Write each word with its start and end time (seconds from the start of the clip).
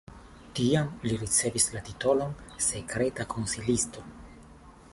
Tiam 0.59 0.87
li 1.03 1.17
ricevis 1.23 1.67
la 1.75 1.83
titolon 1.89 2.33
sekreta 2.69 3.27
konsilisto. 3.35 4.07